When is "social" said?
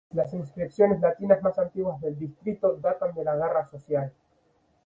3.67-4.11